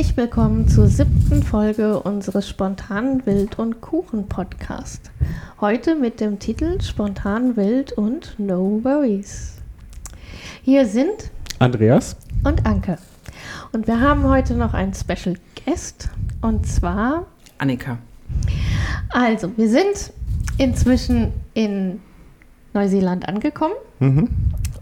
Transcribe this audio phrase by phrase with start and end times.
[0.00, 5.10] Herzlich willkommen zur siebten Folge unseres spontanen Wild und Kuchen Podcast.
[5.60, 9.58] Heute mit dem Titel Spontan Wild und No Worries.
[10.62, 12.96] Hier sind Andreas und Anke.
[13.72, 16.08] Und wir haben heute noch einen Special Guest
[16.40, 17.26] und zwar
[17.58, 17.98] Annika.
[19.10, 20.14] Also, wir sind
[20.56, 22.00] inzwischen in
[22.72, 23.74] Neuseeland angekommen.
[23.98, 24.30] Mhm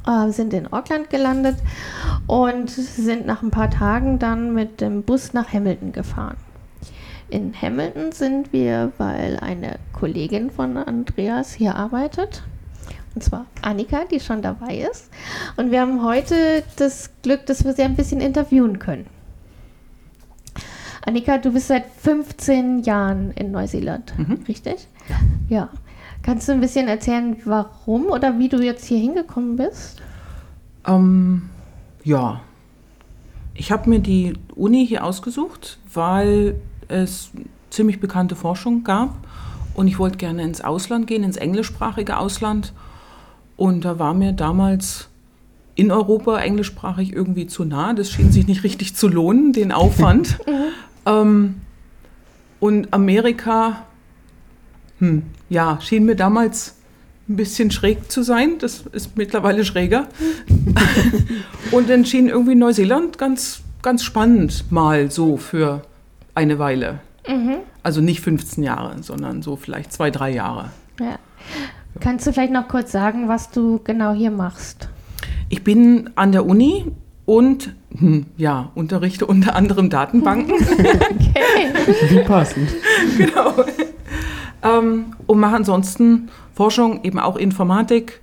[0.08, 1.56] äh, sind in Auckland gelandet
[2.28, 6.36] und sind nach ein paar Tagen dann mit dem Bus nach Hamilton gefahren.
[7.30, 12.42] In Hamilton sind wir, weil eine Kollegin von Andreas hier arbeitet.
[13.14, 15.10] Und zwar Annika, die schon dabei ist.
[15.56, 19.06] Und wir haben heute das Glück, dass wir sie ein bisschen interviewen können.
[21.04, 24.44] Annika, du bist seit 15 Jahren in Neuseeland, mhm.
[24.46, 24.86] richtig?
[25.08, 25.16] Ja.
[25.48, 25.68] ja.
[26.22, 30.02] Kannst du ein bisschen erzählen, warum oder wie du jetzt hier hingekommen bist?
[30.86, 31.48] Ähm,
[32.08, 32.40] ja,
[33.52, 37.30] ich habe mir die Uni hier ausgesucht, weil es
[37.68, 39.14] ziemlich bekannte Forschung gab
[39.74, 42.72] und ich wollte gerne ins Ausland gehen, ins englischsprachige Ausland.
[43.58, 45.10] Und da war mir damals
[45.74, 47.92] in Europa englischsprachig irgendwie zu nah.
[47.92, 50.38] Das schien sich nicht richtig zu lohnen, den Aufwand.
[51.06, 51.62] Ähm,
[52.60, 53.86] und Amerika,
[54.98, 56.77] hm, ja, schien mir damals
[57.28, 58.58] ein bisschen schräg zu sein.
[58.58, 60.08] Das ist mittlerweile schräger.
[61.70, 65.82] und dann schien irgendwie Neuseeland ganz, ganz spannend mal so für
[66.34, 67.00] eine Weile.
[67.28, 67.56] Mhm.
[67.82, 70.70] Also nicht 15 Jahre, sondern so vielleicht zwei, drei Jahre.
[71.00, 71.18] Ja.
[72.00, 74.88] Kannst du vielleicht noch kurz sagen, was du genau hier machst?
[75.48, 76.86] Ich bin an der Uni
[77.24, 80.54] und hm, ja, unterrichte unter anderem Datenbanken.
[80.62, 81.72] okay.
[82.08, 82.70] Wie passend.
[83.16, 83.54] Genau.
[84.62, 88.20] Ähm, und mache ansonsten Forschung, eben auch Informatik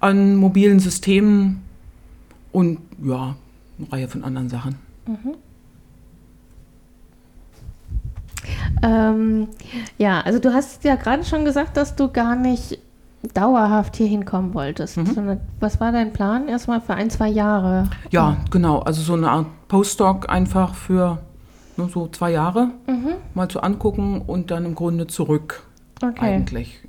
[0.00, 1.62] an mobilen Systemen
[2.50, 3.36] und ja,
[3.78, 4.74] eine Reihe von anderen Sachen.
[5.06, 5.34] Mhm.
[8.82, 9.48] Ähm,
[9.96, 12.80] ja, also du hast ja gerade schon gesagt, dass du gar nicht
[13.32, 14.96] dauerhaft hier hinkommen wolltest.
[14.96, 15.38] Mhm.
[15.60, 16.48] Was war dein Plan?
[16.48, 17.88] Erstmal für ein, zwei Jahre?
[18.10, 18.80] Ja, genau.
[18.80, 21.18] Also so eine Art Postdoc einfach für
[21.76, 23.12] nur so zwei Jahre mhm.
[23.34, 25.62] mal zu angucken und dann im Grunde zurück
[26.02, 26.34] okay.
[26.34, 26.80] eigentlich.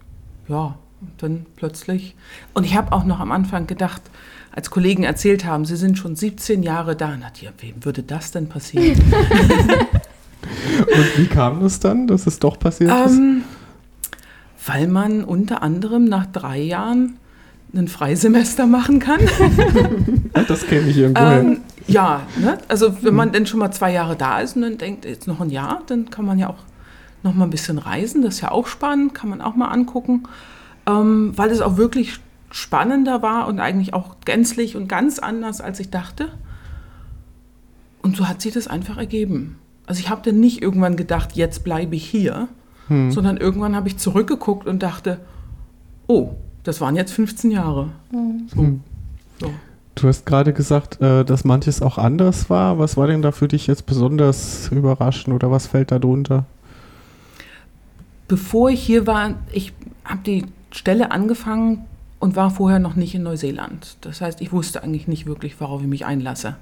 [0.49, 0.75] Ja,
[1.17, 2.15] dann plötzlich.
[2.53, 4.01] Und ich habe auch noch am Anfang gedacht,
[4.51, 7.15] als Kollegen erzählt haben, sie sind schon 17 Jahre da.
[7.17, 8.99] Na, ja, wem würde das denn passieren?
[10.41, 13.43] und wie kam das dann, dass es doch passiert ähm,
[14.57, 14.67] ist?
[14.67, 17.17] Weil man unter anderem nach drei Jahren
[17.73, 19.19] ein Freisemester machen kann.
[20.47, 21.21] das kenne ich irgendwo.
[21.21, 22.57] Ähm, ja, ne?
[22.67, 25.39] also wenn man dann schon mal zwei Jahre da ist und dann denkt, jetzt noch
[25.39, 26.57] ein Jahr, dann kann man ja auch
[27.23, 28.21] noch mal ein bisschen reisen.
[28.21, 30.23] Das ist ja auch spannend, kann man auch mal angucken,
[30.87, 32.19] ähm, weil es auch wirklich
[32.51, 36.29] spannender war und eigentlich auch gänzlich und ganz anders, als ich dachte.
[38.01, 39.57] Und so hat sich das einfach ergeben.
[39.85, 42.47] Also ich habe dann nicht irgendwann gedacht, jetzt bleibe ich hier,
[42.87, 43.11] hm.
[43.11, 45.19] sondern irgendwann habe ich zurückgeguckt und dachte,
[46.07, 47.89] oh, das waren jetzt 15 Jahre.
[48.11, 48.47] Hm.
[48.47, 48.61] So.
[48.61, 48.81] Hm.
[49.39, 49.51] So.
[49.95, 52.79] Du hast gerade gesagt, äh, dass manches auch anders war.
[52.79, 56.45] Was war denn da für dich jetzt besonders überraschend oder was fällt da drunter?
[58.29, 59.73] Bevor ich hier war, ich
[60.05, 61.85] habe die Stelle angefangen
[62.19, 63.97] und war vorher noch nicht in Neuseeland.
[64.01, 66.55] Das heißt, ich wusste eigentlich nicht wirklich, worauf ich mich einlasse.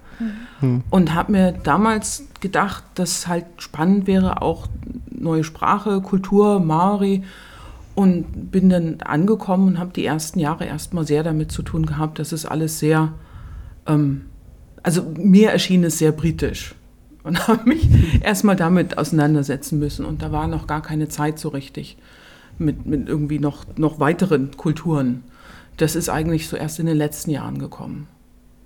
[0.62, 0.84] Mhm.
[0.90, 4.68] Und habe mir damals gedacht, dass halt spannend wäre, auch
[5.12, 7.24] neue Sprache, Kultur, Maori.
[7.96, 12.20] Und bin dann angekommen und habe die ersten Jahre erstmal sehr damit zu tun gehabt,
[12.20, 13.14] dass es alles sehr,
[13.88, 14.28] ähm,
[14.84, 16.76] also mir erschien es sehr britisch
[17.28, 17.88] und habe mich
[18.24, 20.06] erstmal damit auseinandersetzen müssen.
[20.06, 21.98] Und da war noch gar keine Zeit so richtig
[22.58, 25.24] mit, mit irgendwie noch, noch weiteren Kulturen.
[25.76, 28.08] Das ist eigentlich so erst in den letzten Jahren gekommen.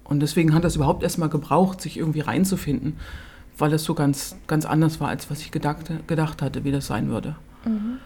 [0.03, 2.97] Und deswegen hat das überhaupt erstmal gebraucht, sich irgendwie reinzufinden,
[3.57, 6.87] weil es so ganz, ganz anders war, als was ich gedacht, gedacht hatte, wie das
[6.87, 7.35] sein würde.
[7.65, 7.97] Mhm.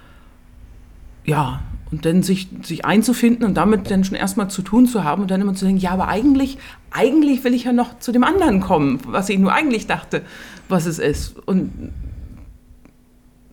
[1.26, 1.62] Ja,
[1.96, 5.32] und dann sich, sich einzufinden und damit dann schon erstmal zu tun zu haben und
[5.32, 6.58] dann immer zu denken, ja, aber eigentlich,
[6.92, 10.24] eigentlich will ich ja noch zu dem anderen kommen, was ich nur eigentlich dachte,
[10.68, 11.40] was es ist.
[11.48, 11.94] Und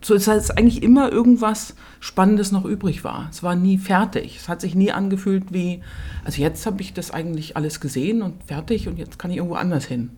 [0.00, 3.28] so ist es eigentlich immer irgendwas Spannendes noch übrig war.
[3.30, 4.38] Es war nie fertig.
[4.40, 5.80] Es hat sich nie angefühlt wie,
[6.24, 9.54] also jetzt habe ich das eigentlich alles gesehen und fertig und jetzt kann ich irgendwo
[9.54, 10.10] anders hin.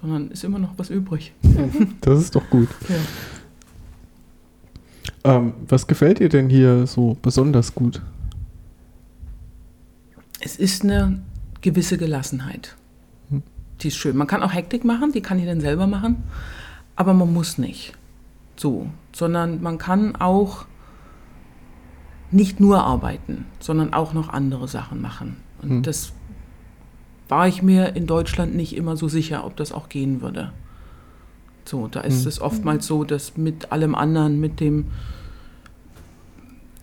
[0.00, 1.34] Sondern ist immer noch was übrig.
[2.00, 2.70] Das ist doch gut.
[2.88, 2.96] Ja.
[5.24, 8.02] Ähm, was gefällt dir denn hier so besonders gut?
[10.40, 11.22] Es ist eine
[11.62, 12.76] gewisse Gelassenheit.
[13.30, 13.42] Hm.
[13.80, 14.16] Die ist schön.
[14.16, 16.22] Man kann auch Hektik machen, die kann ich dann selber machen,
[16.96, 17.94] aber man muss nicht
[18.56, 20.66] so, sondern man kann auch
[22.30, 25.36] nicht nur arbeiten, sondern auch noch andere Sachen machen.
[25.62, 25.82] Und hm.
[25.82, 26.12] das
[27.28, 30.52] war ich mir in Deutschland nicht immer so sicher, ob das auch gehen würde.
[31.64, 32.28] So, da ist Mhm.
[32.28, 34.86] es oftmals so, dass mit allem anderen, mit dem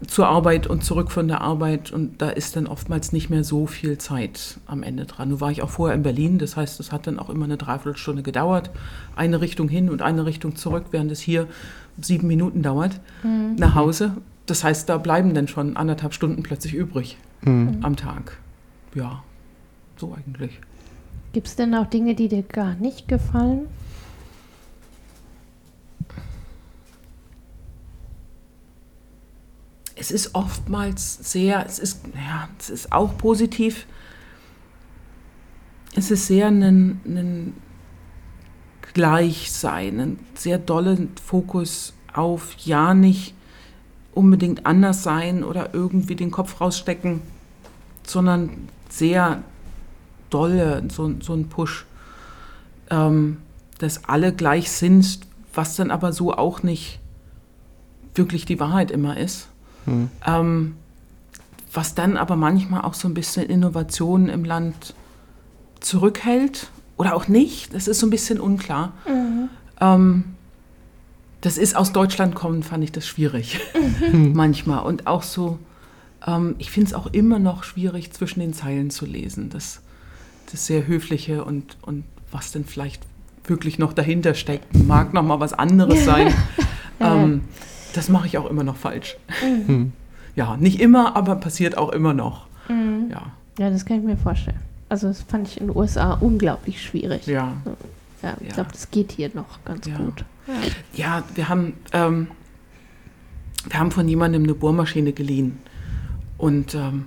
[0.08, 3.68] zur Arbeit und zurück von der Arbeit und da ist dann oftmals nicht mehr so
[3.68, 5.30] viel Zeit am Ende dran.
[5.30, 7.58] Nun war ich auch vorher in Berlin, das heißt, es hat dann auch immer eine
[7.58, 8.72] Dreiviertelstunde gedauert,
[9.16, 11.48] eine Richtung hin und eine Richtung zurück, während es hier
[12.02, 13.00] sieben Minuten dauert
[13.58, 14.14] nach Hause.
[14.48, 17.78] Das heißt, da bleiben dann schon anderthalb Stunden plötzlich übrig Mhm.
[17.82, 18.38] am Tag.
[18.94, 19.24] Ja,
[19.98, 20.60] so eigentlich.
[21.34, 23.62] Gibt es denn auch Dinge, die dir gar nicht gefallen?
[30.02, 33.86] Es ist oftmals sehr, es ist, ja, es ist auch positiv.
[35.96, 37.54] Es ist sehr ein, ein
[38.94, 43.36] Gleichsein, ein sehr dollen Fokus auf ja nicht
[44.14, 47.22] unbedingt anders sein oder irgendwie den Kopf rausstecken,
[48.02, 49.44] sondern sehr
[50.32, 51.86] dolle, so, so ein Push,
[52.90, 53.38] ähm,
[53.78, 55.20] dass alle gleich sind,
[55.54, 57.00] was dann aber so auch nicht
[58.16, 59.51] wirklich die Wahrheit immer ist.
[59.86, 60.10] Mhm.
[60.26, 60.76] Ähm,
[61.74, 64.94] was dann aber manchmal auch so ein bisschen Innovationen im Land
[65.80, 67.74] zurückhält oder auch nicht.
[67.74, 68.94] Das ist so ein bisschen unklar.
[69.80, 70.24] Ähm,
[71.42, 73.60] das ist aus Deutschland kommen, fand ich das schwierig
[74.14, 74.84] manchmal.
[74.84, 75.58] Und auch so,
[76.26, 79.50] ähm, ich finde es auch immer noch schwierig, zwischen den Zeilen zu lesen.
[79.50, 79.82] Das,
[80.52, 83.02] das sehr Höfliche und, und was denn vielleicht
[83.46, 86.32] wirklich noch dahinter steckt, mag noch mal was anderes sein.
[87.00, 87.42] ähm,
[87.94, 89.18] das mache ich auch immer noch falsch.
[89.68, 89.92] Mhm.
[90.36, 92.48] Ja, nicht immer, aber passiert auch immer noch.
[92.70, 93.08] Mhm.
[93.12, 94.58] Ja, Ja, das kann ich mir vorstellen.
[94.90, 97.26] Also das fand ich in den USA unglaublich schwierig.
[97.28, 97.54] ja.
[98.24, 98.54] Ja, ich Ja.
[98.54, 99.98] glaube, das geht hier noch ganz Ja.
[99.98, 100.24] gut.
[100.48, 100.54] Ja.
[100.94, 102.28] Ja, wir haben, ähm,
[103.70, 105.58] wir haben von jemandem eine Bohrmaschine geliehen.
[106.38, 107.06] Und, ähm,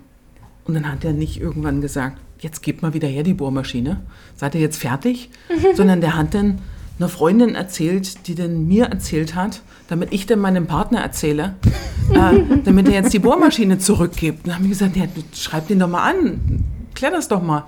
[0.65, 4.01] und dann hat er nicht irgendwann gesagt, jetzt gebt mal wieder her die Bohrmaschine.
[4.37, 5.31] Seid ihr jetzt fertig?
[5.75, 6.59] Sondern der hat dann
[6.99, 11.55] einer Freundin erzählt, die dann mir erzählt hat, damit ich dann meinem Partner erzähle,
[12.13, 14.41] äh, damit er jetzt die Bohrmaschine zurückgibt.
[14.41, 15.05] Und dann haben wir gesagt, ja,
[15.35, 16.65] schreib den doch mal an,
[16.95, 17.65] klär das doch mal.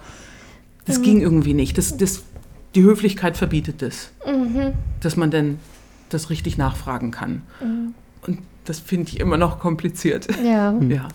[0.84, 1.76] Das ging irgendwie nicht.
[1.78, 2.22] Das, das,
[2.76, 4.72] die Höflichkeit verbietet das Mhm.
[5.00, 5.58] dass man dann
[6.08, 7.42] das richtig nachfragen kann.
[8.24, 10.28] Und das finde ich immer noch kompliziert.
[10.44, 10.72] Ja.
[10.88, 11.08] Ja.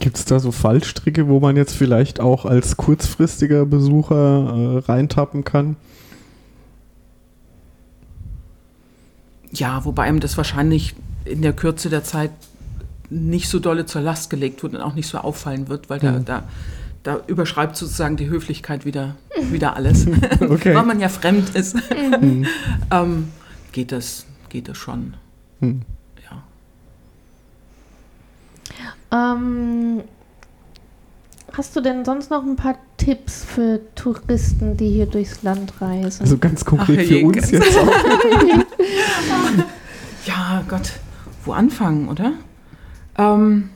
[0.00, 5.44] Gibt es da so Fallstricke, wo man jetzt vielleicht auch als kurzfristiger Besucher äh, reintappen
[5.44, 5.74] kann?
[9.52, 12.30] Ja, wobei ihm das wahrscheinlich in der Kürze der Zeit
[13.10, 16.12] nicht so dolle zur Last gelegt wird und auch nicht so auffallen wird, weil da,
[16.12, 16.24] Mhm.
[16.26, 16.42] da,
[17.02, 19.16] da überschreibt sozusagen die Höflichkeit wieder,
[19.50, 20.06] wieder alles.
[20.40, 20.74] Okay.
[20.74, 21.76] weil man ja fremd ist,
[22.20, 22.46] Mhm.
[22.90, 23.28] ähm,
[23.72, 25.14] geht, das, geht das schon.
[25.60, 25.82] Hm.
[29.10, 29.34] Ja.
[29.34, 30.02] Ähm,
[31.58, 36.22] hast du denn sonst noch ein paar Tipps für Touristen, die hier durchs Land reisen?
[36.22, 37.88] Also ganz konkret Ach, für uns ganz- jetzt auch.
[40.26, 40.92] Ja, Gott,
[41.44, 42.32] wo anfangen, oder?
[43.16, 43.70] Ähm,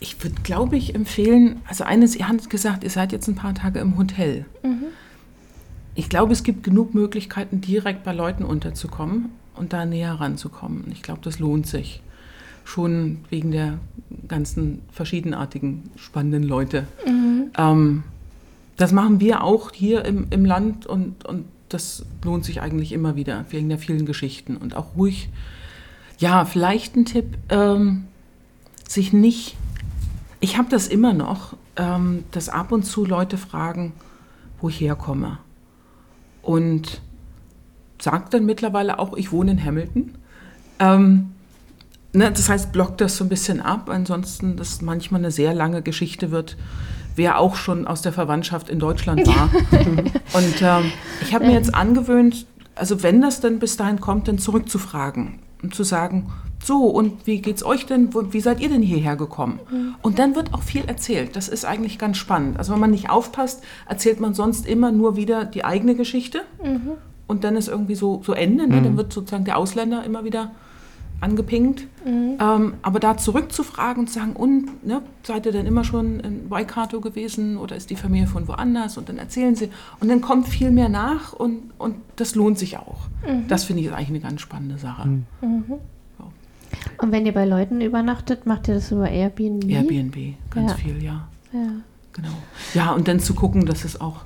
[0.00, 3.54] ich würde, glaube ich, empfehlen, also eines, ihr habt gesagt, ihr seid jetzt ein paar
[3.54, 4.46] Tage im Hotel.
[4.62, 4.84] Mhm.
[5.94, 10.84] Ich glaube, es gibt genug Möglichkeiten, direkt bei Leuten unterzukommen und da näher ranzukommen.
[10.90, 12.02] Ich glaube, das lohnt sich.
[12.64, 13.78] Schon wegen der
[14.28, 16.86] ganzen verschiedenartigen, spannenden Leute.
[17.06, 17.50] Mhm.
[17.56, 18.02] Ähm,
[18.76, 23.16] das machen wir auch hier im, im Land und, und das lohnt sich eigentlich immer
[23.16, 24.56] wieder, wegen der vielen Geschichten.
[24.56, 25.28] Und auch ruhig,
[26.18, 28.04] ja, vielleicht ein Tipp, ähm,
[28.88, 29.56] sich nicht,
[30.40, 33.92] ich habe das immer noch, ähm, dass ab und zu Leute fragen,
[34.60, 35.38] wo ich herkomme.
[36.42, 37.00] Und
[38.00, 40.14] sagt dann mittlerweile auch, ich wohne in Hamilton.
[40.78, 41.31] Ähm,
[42.12, 43.88] ne, das heißt, blockt das so ein bisschen ab.
[43.90, 46.56] Ansonsten, dass manchmal eine sehr lange Geschichte wird,
[47.16, 49.50] wer auch schon aus der Verwandtschaft in Deutschland war.
[50.32, 54.38] Und ähm, ich habe mir jetzt angewöhnt, also wenn das dann bis dahin kommt, dann
[54.38, 56.32] zurückzufragen und zu sagen,
[56.64, 58.10] so, und wie geht's euch denn?
[58.32, 59.58] Wie seid ihr denn hierher gekommen?
[60.00, 61.34] Und dann wird auch viel erzählt.
[61.34, 62.56] Das ist eigentlich ganz spannend.
[62.56, 66.42] Also wenn man nicht aufpasst, erzählt man sonst immer nur wieder die eigene Geschichte.
[67.26, 68.68] Und dann ist irgendwie so, so Ende.
[68.68, 68.80] Ne?
[68.80, 70.52] Dann wird sozusagen der Ausländer immer wieder
[71.22, 71.86] angepinkt.
[72.04, 76.50] Ähm, aber da zurückzufragen und zu sagen, und ne, seid ihr denn immer schon in
[76.50, 78.98] Waikato gewesen oder ist die Familie von woanders?
[78.98, 79.70] Und dann erzählen sie.
[80.00, 83.08] Und dann kommt viel mehr nach und, und das lohnt sich auch.
[83.48, 85.08] Das finde ich eigentlich eine ganz spannende Sache.
[85.40, 89.68] Und wenn ihr bei Leuten übernachtet, macht ihr das über Airbnb?
[89.70, 90.76] Airbnb, ganz Ja.
[90.76, 91.28] viel, ja.
[91.52, 91.68] Ja.
[92.14, 92.28] Genau.
[92.74, 94.24] Ja, und dann zu gucken, dass es auch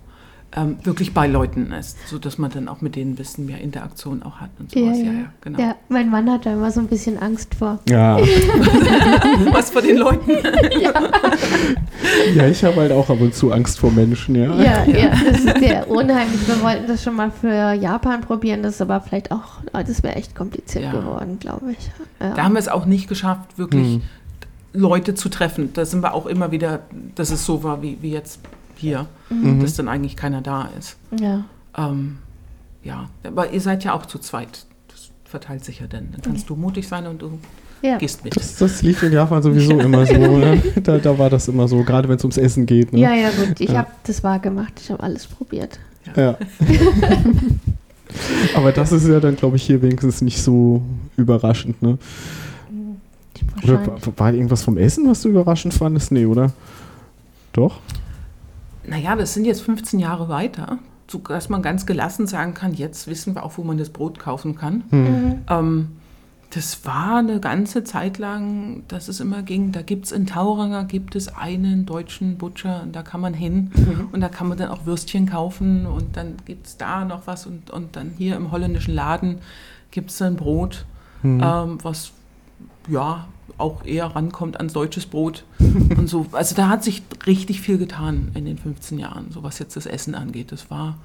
[0.54, 4.22] ähm, wirklich bei Leuten ist, sodass man dann auch mit denen ein bisschen mehr Interaktion
[4.22, 4.98] auch hat und Ja, sowas.
[4.98, 5.04] ja.
[5.04, 5.60] Ja, ja, genau.
[5.60, 7.78] ja, mein Mann hat da immer so ein bisschen Angst vor.
[7.88, 8.18] Ja,
[9.52, 10.30] Was vor den Leuten?
[12.34, 14.54] ja ich habe halt auch ab und zu Angst vor Menschen, ja.
[14.56, 16.46] Ja, ja, das ist sehr unheimlich.
[16.46, 20.02] Wir wollten das schon mal für Japan probieren, das ist aber vielleicht auch, ah, das
[20.02, 20.92] wäre echt kompliziert Ja.
[20.92, 21.90] geworden, glaube ich.
[22.20, 22.34] Ja.
[22.34, 24.02] Da haben wir es auch nicht geschafft, wirklich Hm.
[24.72, 25.70] Leute zu treffen.
[25.72, 26.80] Da sind wir auch immer wieder,
[27.14, 28.40] dass es so war wie, wie jetzt
[28.78, 29.60] hier, Mhm.
[29.60, 30.96] dass dann eigentlich keiner da ist.
[31.20, 31.44] ja.
[31.78, 32.18] Ähm,
[32.82, 34.64] ja, aber ihr seid ja auch zu zweit.
[34.88, 36.08] Das verteilt sich ja dann.
[36.12, 37.38] Dann kannst du mutig sein und du
[37.82, 37.98] ja.
[37.98, 38.34] gehst mit.
[38.36, 40.14] Das, das lief in Japan sowieso immer so.
[40.14, 40.54] Ja.
[40.82, 42.92] Da, da war das immer so, gerade wenn es ums Essen geht.
[42.92, 43.00] Ne?
[43.00, 43.60] Ja, ja, gut.
[43.60, 43.78] Ich Ja.
[43.78, 44.72] habe das wahr gemacht.
[44.80, 45.78] Ich habe alles probiert.
[46.14, 46.38] Ja.
[48.54, 50.80] Aber das ist ja dann, glaube ich, hier wenigstens nicht so
[51.16, 51.82] überraschend.
[51.82, 51.98] Ne?
[53.62, 54.06] Oder Wahrscheinlich.
[54.06, 56.12] war, war irgendwas vom Essen, was du überraschend fandest?
[56.12, 56.52] Nee, oder?
[57.52, 57.80] Doch?
[58.88, 60.78] Naja, das sind jetzt 15 Jahre weiter,
[61.08, 64.18] so dass man ganz gelassen sagen kann, jetzt wissen wir auch, wo man das Brot
[64.18, 64.84] kaufen kann.
[64.90, 65.38] Mhm.
[65.48, 65.88] Ähm,
[66.50, 70.84] das war eine ganze Zeit lang, dass es immer ging, da gibt es in Tauranger
[70.84, 73.72] gibt es einen deutschen Butcher und da kann man hin
[74.12, 77.46] und da kann man dann auch Würstchen kaufen und dann gibt es da noch was
[77.46, 79.38] und, und dann hier im holländischen Laden
[79.90, 80.86] gibt es dann Brot,
[81.22, 81.40] Hm.
[81.42, 82.12] ähm, was
[82.88, 83.26] ja
[83.58, 86.26] auch eher rankommt ans deutsches Brot und so.
[86.32, 89.86] Also da hat sich richtig viel getan in den 15 Jahren, so was jetzt das
[89.86, 90.52] Essen angeht.
[90.52, 90.98] Das war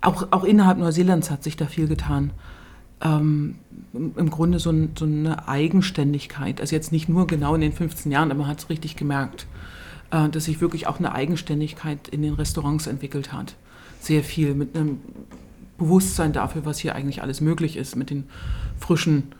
[0.00, 2.30] auch, auch innerhalb Neuseelands hat sich da viel getan.
[3.02, 3.56] Ähm,
[3.92, 6.60] im, Grunde so, ein, so eine Eigenständigkeit.
[6.60, 9.46] Also jetzt nicht nur genau in den 15 Jahren, aber man hat es richtig gemerkt,
[10.10, 13.54] äh, dass sich wirklich auch eine Eigenständigkeit in den Restaurants entwickelt hat.
[14.00, 15.00] Sehr viel mit einem
[15.78, 18.24] Bewusstsein dafür, was hier eigentlich alles möglich ist, mit den
[18.78, 19.32] frischen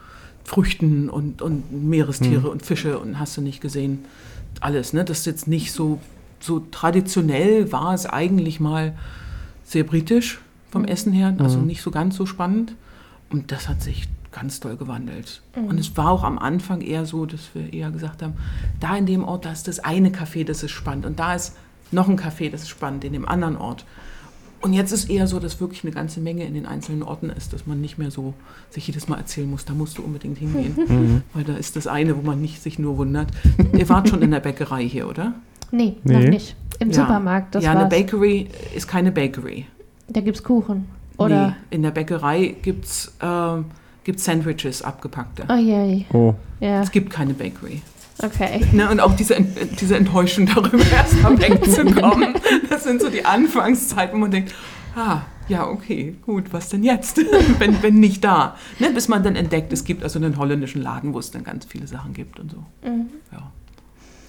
[0.50, 4.04] Früchten und, und Meerestiere und Fische und hast du nicht gesehen.
[4.58, 5.04] Alles, ne?
[5.04, 6.00] Das ist jetzt nicht so,
[6.40, 8.98] so traditionell war es eigentlich mal
[9.64, 10.40] sehr britisch
[10.72, 12.74] vom Essen her, also nicht so ganz so spannend.
[13.30, 15.40] Und das hat sich ganz doll gewandelt.
[15.54, 18.34] Und es war auch am Anfang eher so, dass wir eher gesagt haben,
[18.80, 21.06] da in dem Ort, da ist das eine Café, das ist spannend.
[21.06, 21.54] Und da ist
[21.92, 23.84] noch ein Café, das ist spannend, in dem anderen Ort.
[24.62, 27.52] Und jetzt ist eher so, dass wirklich eine ganze Menge in den einzelnen Orten ist,
[27.52, 28.34] dass man nicht mehr so
[28.68, 31.22] sich jedes Mal erzählen muss, da musst du unbedingt hingehen.
[31.34, 33.28] Weil da ist das eine, wo man nicht sich nur wundert.
[33.72, 35.32] Ihr wart schon in der Bäckerei hier, oder?
[35.70, 36.12] Nee, Nee.
[36.12, 36.56] noch nicht.
[36.78, 36.94] Im Ja.
[37.02, 37.90] Supermarkt, das ja, eine war's.
[37.90, 39.66] Bakery ist keine Bakery.
[40.08, 40.86] Da gibt's Kuchen.
[41.18, 41.48] Oder?
[41.48, 43.56] Nee, in der Bäckerei gibt es äh,
[44.04, 45.44] gibt's Sandwiches, abgepackte.
[45.48, 46.04] Oh je.
[46.12, 46.34] Oh.
[46.60, 47.82] Ja, Es gibt keine Bakery.
[48.22, 48.64] Okay.
[48.72, 52.34] Ne, und auch diese, Ent- diese Enttäuschung darüber, erst mal wegzukommen.
[52.68, 54.54] Das sind so die Anfangszeiten, wo man denkt,
[54.96, 57.18] ah, ja, okay, gut, was denn jetzt,
[57.58, 58.56] wenn, wenn nicht da?
[58.78, 61.64] Ne, bis man dann entdeckt, es gibt also einen holländischen Laden, wo es dann ganz
[61.64, 62.58] viele Sachen gibt und so.
[62.88, 63.08] Mhm.
[63.32, 63.50] Ja.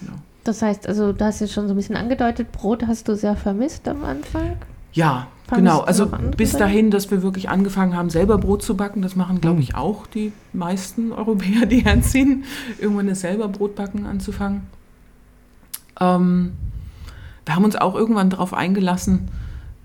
[0.01, 0.13] Ja.
[0.43, 3.36] Das heißt, also du hast jetzt schon so ein bisschen angedeutet, Brot hast du sehr
[3.36, 4.57] vermisst am Anfang.
[4.93, 5.81] Ja, genau.
[5.81, 9.01] Also bis dahin, dass wir wirklich angefangen haben, selber Brot zu backen.
[9.01, 12.43] Das machen, glaube ich, auch die meisten Europäer, die herziehen,
[12.79, 14.62] irgendwann das selber Brotbacken anzufangen.
[16.00, 16.53] Ähm,
[17.46, 19.29] wir haben uns auch irgendwann darauf eingelassen,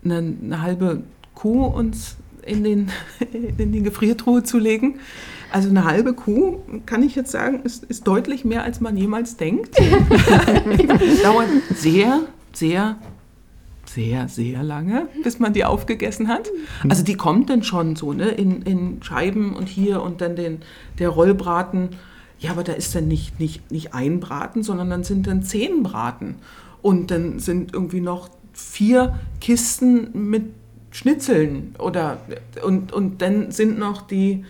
[0.04, 1.02] eine, eine halbe
[1.34, 2.90] Kuh uns in, den,
[3.58, 4.96] in die Gefriertruhe zu legen.
[5.52, 9.36] Also eine halbe Kuh, kann ich jetzt sagen, ist, ist deutlich mehr, als man jemals
[9.36, 9.78] denkt.
[11.22, 12.20] Dauert sehr,
[12.52, 12.96] sehr,
[13.96, 16.50] sehr, sehr lange, bis man die aufgegessen hat.
[16.86, 20.58] Also die kommt dann schon so ne, in, in Scheiben und hier und dann den,
[20.98, 21.88] der Rollbraten.
[22.38, 25.82] Ja, aber da ist dann nicht, nicht, nicht ein Braten, sondern dann sind dann zehn
[25.82, 26.34] Braten.
[26.82, 30.44] Und dann sind irgendwie noch vier Kisten mit
[30.90, 32.18] Schnitzeln oder
[32.64, 34.44] und, und dann sind noch die,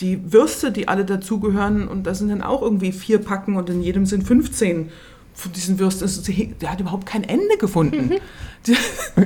[0.00, 3.82] die Würste, die alle dazugehören und da sind dann auch irgendwie vier Packen und in
[3.82, 4.90] jedem sind 15
[5.36, 6.04] von diesen Würsten.
[6.06, 6.28] Es ist-
[6.60, 8.10] Der hat überhaupt kein Ende gefunden.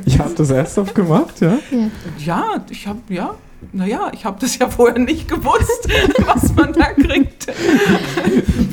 [0.05, 1.59] Ihr habt das ernsthaft gemacht, ja?
[1.71, 1.89] Ja.
[2.19, 3.35] Ja, ich habe, ja,
[3.73, 5.89] naja, ich habe das ja vorher nicht gewusst,
[6.27, 7.47] was man da kriegt.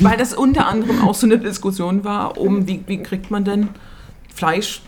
[0.00, 3.68] Weil das unter anderem auch so eine Diskussion war, um wie, wie kriegt man denn
[4.34, 4.82] Fleisch,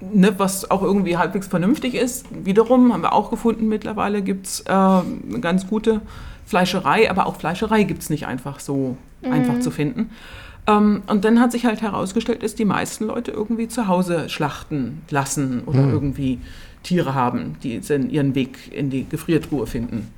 [0.00, 2.26] ne, was auch irgendwie halbwegs vernünftig ist.
[2.44, 6.00] Wiederum haben wir auch gefunden, mittlerweile gibt es äh, eine ganz gute
[6.46, 10.10] Fleischerei, aber auch Fleischerei gibt es nicht einfach so einfach zu finden.
[10.70, 15.02] Ähm, und dann hat sich halt herausgestellt, dass die meisten Leute irgendwie zu Hause schlachten
[15.10, 16.38] lassen oder irgendwie
[16.82, 20.08] Tiere haben, die ihren Weg in die Gefriertruhe finden.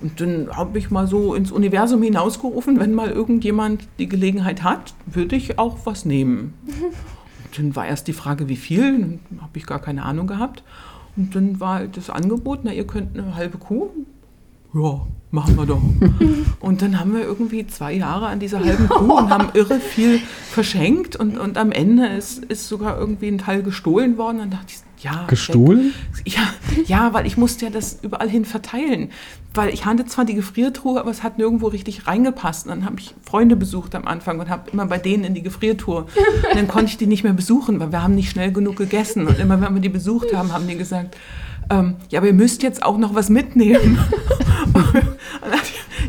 [0.00, 4.94] Und dann habe ich mal so ins Universum hinausgerufen, wenn mal irgendjemand die Gelegenheit hat,
[5.06, 6.54] würde ich auch was nehmen.
[6.66, 8.92] Und dann war erst die Frage, wie viel,
[9.28, 10.62] dann habe ich gar keine Ahnung gehabt.
[11.16, 13.88] Und dann war halt das Angebot, na, ihr könnt eine halbe Kuh.
[14.72, 15.82] Ja, machen wir doch.
[16.60, 20.20] Und dann haben wir irgendwie zwei Jahre an dieser halben Kuh und haben irre viel
[20.50, 21.16] verschenkt.
[21.16, 24.38] Und, und am Ende ist, ist sogar irgendwie ein Teil gestohlen worden.
[24.38, 25.94] Dann dachte ich, ja, Gestohlen?
[26.24, 26.42] Ja,
[26.86, 29.10] ja, weil ich musste ja das überall hin verteilen.
[29.54, 32.66] Weil ich hatte zwar die Gefriertruhe, aber es hat nirgendwo richtig reingepasst.
[32.66, 35.42] Und dann habe ich Freunde besucht am Anfang und habe immer bei denen in die
[35.42, 36.02] Gefriertruhe.
[36.02, 39.26] Und dann konnte ich die nicht mehr besuchen, weil wir haben nicht schnell genug gegessen.
[39.26, 41.16] Und immer wenn wir die besucht haben, haben die gesagt,
[41.70, 43.98] ähm, ja, aber ihr müsst jetzt auch noch was mitnehmen.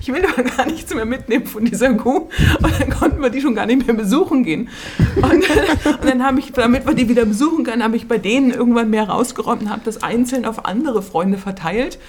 [0.01, 2.29] ich will doch gar nichts mehr mitnehmen von dieser Kuh.
[2.61, 4.69] Und dann konnten wir die schon gar nicht mehr besuchen gehen.
[5.17, 5.43] Und,
[5.85, 8.89] und dann habe ich, damit wir die wieder besuchen können, habe ich bei denen irgendwann
[8.89, 11.99] mehr rausgeräumt und habe das einzeln auf andere Freunde verteilt.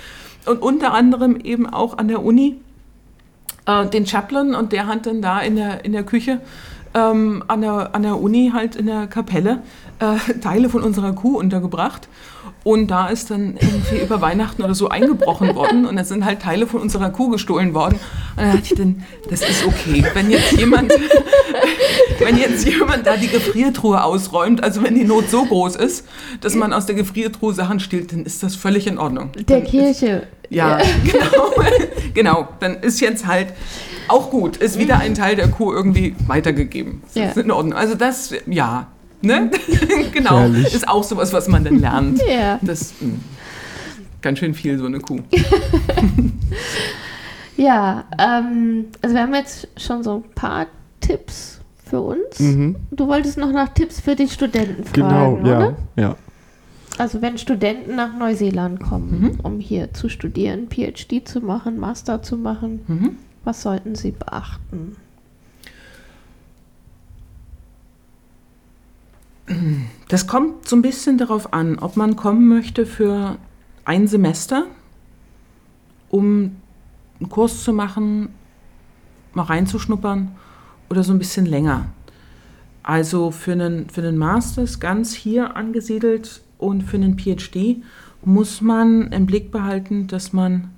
[0.47, 2.57] Und unter anderem eben auch an der Uni
[3.67, 6.41] äh, den Chaplain und der hat dann da in der, in der Küche
[6.95, 9.63] ähm, an, der, an der Uni halt in der Kapelle
[10.01, 12.09] äh, Teile von unserer Kuh untergebracht.
[12.63, 16.43] Und da ist dann irgendwie über Weihnachten oder so eingebrochen worden und dann sind halt
[16.43, 17.95] Teile von unserer Kuh gestohlen worden.
[18.37, 20.05] Und dann dachte ich dann, das ist okay.
[20.13, 20.93] Wenn jetzt jemand,
[22.19, 26.07] wenn jetzt jemand da die Gefriertruhe ausräumt, also wenn die Not so groß ist,
[26.43, 29.31] dass man aus der Gefriertruhe Sachen stiehlt, dann ist das völlig in Ordnung.
[29.49, 30.07] Der dann Kirche.
[30.07, 31.53] Ist, ja, genau.
[32.13, 32.49] genau.
[32.61, 33.49] Dann ist jetzt halt
[34.09, 37.01] auch gut, ist wieder ein Teil der Kuh irgendwie weitergegeben.
[37.07, 37.25] Das Ja.
[37.31, 37.73] ist in Ordnung.
[37.79, 38.89] Also das, ja.
[39.23, 39.51] Ne?
[40.13, 40.39] genau.
[40.41, 40.75] Herrlich.
[40.75, 42.21] Ist auch sowas, was man dann lernt.
[42.29, 42.59] Ja.
[42.63, 43.15] Das mh,
[44.23, 45.19] ganz schön viel, so eine Kuh.
[47.57, 50.67] Ja, ähm, also wir haben jetzt schon so ein paar
[51.01, 52.39] Tipps für uns.
[52.39, 52.77] Mhm.
[52.91, 55.57] Du wolltest noch nach Tipps für die Studenten Genau, fragen, ja.
[55.59, 55.77] oder?
[55.97, 56.17] ja.
[56.97, 59.41] Also wenn Studenten nach Neuseeland kommen, Mhm.
[59.43, 63.17] um hier zu studieren, PhD zu machen, Master zu machen, Mhm.
[63.45, 64.97] was sollten sie beachten?
[70.09, 73.37] Das kommt so ein bisschen darauf an, ob man kommen möchte für
[73.85, 74.67] ein Semester,
[76.09, 76.57] um
[77.19, 78.29] einen Kurs zu machen,
[79.35, 80.33] mal reinzuschnuppern
[80.89, 81.87] oder so ein bisschen länger.
[82.83, 87.83] Also für einen, für einen Master ist ganz hier angesiedelt und für einen PhD
[88.25, 90.71] muss man im Blick behalten, dass man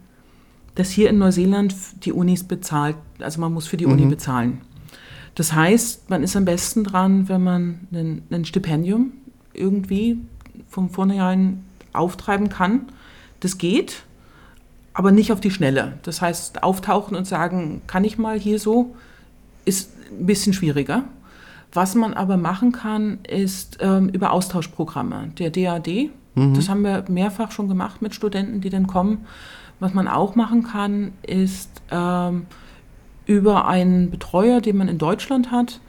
[0.74, 4.62] dass hier in Neuseeland die Unis bezahlt, also man muss für die Uni bezahlen.
[5.34, 9.12] Das heißt, man ist am besten dran, wenn man ein, ein Stipendium
[9.54, 10.18] irgendwie
[10.68, 12.86] vom vornherein auftreiben kann.
[13.40, 14.04] Das geht,
[14.94, 15.98] aber nicht auf die Schnelle.
[16.02, 18.94] Das heißt, auftauchen und sagen, kann ich mal hier so,
[19.64, 21.04] ist ein bisschen schwieriger.
[21.72, 25.32] Was man aber machen kann, ist ähm, über Austauschprogramme.
[25.38, 29.26] Der DAD, das haben wir mehrfach schon gemacht mit Studenten, die dann kommen.
[29.80, 32.46] Was man auch machen kann, ist ähm,
[33.26, 35.80] über einen Betreuer, den man in Deutschland hat,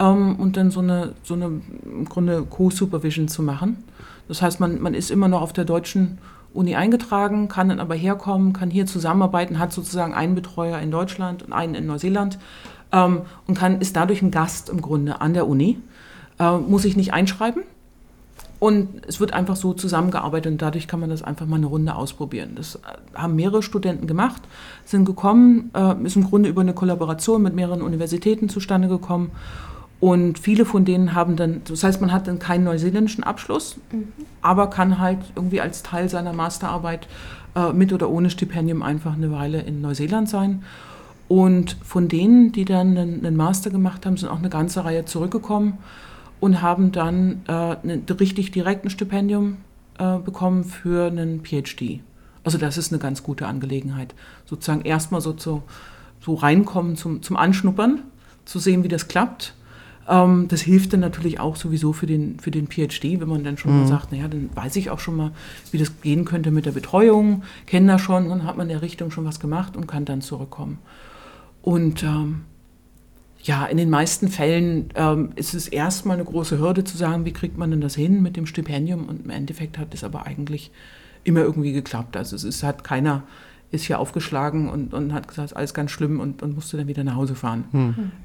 [0.00, 1.46] ähm, und dann so eine, so eine
[1.84, 3.84] im Grunde Co-Supervision zu machen.
[4.26, 6.18] Das heißt, man, man ist immer noch auf der deutschen
[6.52, 11.42] Uni eingetragen, kann dann aber herkommen, kann hier zusammenarbeiten, hat sozusagen einen Betreuer in Deutschland
[11.42, 12.38] und einen in Neuseeland
[12.92, 15.78] ähm, und kann, ist dadurch ein Gast im Grunde an der Uni,
[16.38, 17.62] äh, muss sich nicht einschreiben.
[18.60, 21.94] Und es wird einfach so zusammengearbeitet und dadurch kann man das einfach mal eine Runde
[21.94, 22.52] ausprobieren.
[22.56, 22.78] Das äh,
[23.14, 24.42] haben mehrere Studenten gemacht,
[24.84, 29.32] sind gekommen, äh, ist im Grunde über eine Kollaboration mit mehreren Universitäten zustande gekommen.
[29.98, 33.76] Und viele von denen haben dann, das heißt, man hat dann keinen neuseeländischen Abschluss,
[34.42, 37.08] aber kann halt irgendwie als Teil seiner Masterarbeit
[37.56, 40.64] äh, mit oder ohne Stipendium einfach eine Weile in Neuseeland sein.
[41.28, 45.06] Und von denen, die dann einen, einen Master gemacht haben, sind auch eine ganze Reihe
[45.06, 45.78] zurückgekommen
[46.40, 49.58] und haben dann äh, ein richtig direkt ein Stipendium
[49.98, 52.00] äh, bekommen für einen PhD.
[52.42, 54.14] Also das ist eine ganz gute Angelegenheit.
[54.46, 55.62] Sozusagen erstmal so, zu,
[56.20, 58.02] so reinkommen zum, zum Anschnuppern,
[58.46, 59.54] zu sehen, wie das klappt.
[60.08, 63.58] Ähm, das hilft dann natürlich auch sowieso für den, für den PhD, wenn man dann
[63.58, 65.32] schon mal sagt, naja, dann weiß ich auch schon mal,
[65.70, 68.82] wie das gehen könnte mit der Betreuung, kenne das schon, dann hat man in der
[68.82, 70.78] Richtung schon was gemacht und kann dann zurückkommen.
[71.60, 72.42] Und ähm,
[73.42, 77.32] ja, in den meisten Fällen ähm, ist es erstmal eine große Hürde zu sagen, wie
[77.32, 79.08] kriegt man denn das hin mit dem Stipendium?
[79.08, 80.70] Und im Endeffekt hat es aber eigentlich
[81.24, 82.16] immer irgendwie geklappt.
[82.16, 83.22] Also es ist, hat keiner
[83.70, 87.04] ist hier aufgeschlagen und, und hat gesagt, alles ganz schlimm und, und musste dann wieder
[87.04, 87.64] nach Hause fahren.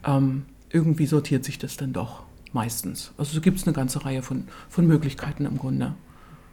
[0.03, 3.11] Ähm, irgendwie sortiert sich das dann doch meistens.
[3.17, 5.93] Also so gibt es eine ganze Reihe von, von Möglichkeiten im Grunde.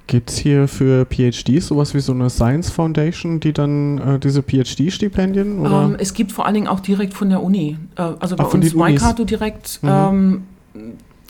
[0.06, 4.42] Gibt es hier für PhDs sowas wie so eine Science Foundation, die dann äh, diese
[4.42, 5.64] PhD-Stipendien?
[5.64, 7.78] Ähm, es gibt vor allen Dingen auch direkt von der Uni.
[7.96, 8.76] Äh, also bei Ach, von uns.
[8.76, 9.80] Waikato direkt.
[9.82, 9.88] Mhm.
[9.88, 10.42] Ähm,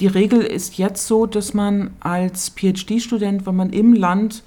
[0.00, 4.42] die Regel ist jetzt so, dass man als PhD-Student, wenn man im Land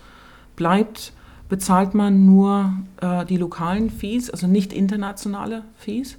[0.56, 1.14] bleibt,
[1.48, 6.18] bezahlt man nur äh, die lokalen Fees, also nicht internationale Fees.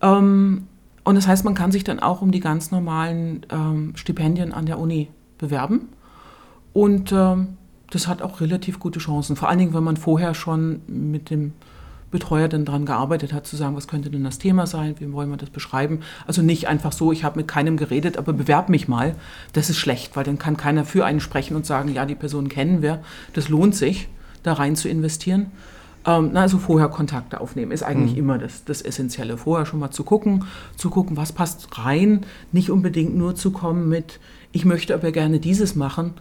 [0.00, 0.66] Ähm,
[1.04, 4.66] und das heißt, man kann sich dann auch um die ganz normalen ähm, Stipendien an
[4.66, 5.88] der Uni bewerben.
[6.72, 7.56] Und ähm,
[7.90, 9.36] das hat auch relativ gute Chancen.
[9.36, 11.52] Vor allen Dingen, wenn man vorher schon mit dem
[12.10, 15.30] Betreuer dann daran gearbeitet hat, zu sagen, was könnte denn das Thema sein, wie wollen
[15.30, 16.00] wir das beschreiben.
[16.26, 19.14] Also nicht einfach so, ich habe mit keinem geredet, aber bewerb mich mal.
[19.52, 22.48] Das ist schlecht, weil dann kann keiner für einen sprechen und sagen, ja, die Person
[22.48, 23.00] kennen wir.
[23.32, 24.08] Das lohnt sich,
[24.42, 25.52] da rein zu investieren.
[26.04, 28.18] Ähm, also vorher Kontakte aufnehmen ist eigentlich mhm.
[28.18, 29.36] immer das, das Essentielle.
[29.36, 30.44] Vorher schon mal zu gucken,
[30.76, 32.26] zu gucken, was passt rein.
[32.50, 34.18] Nicht unbedingt nur zu kommen mit,
[34.52, 36.14] ich möchte aber gerne dieses machen,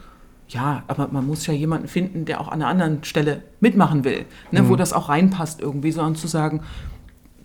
[0.49, 4.25] ja, aber man muss ja jemanden finden, der auch an einer anderen Stelle mitmachen will,
[4.51, 4.69] ne, mhm.
[4.69, 6.61] wo das auch reinpasst irgendwie, sondern zu sagen,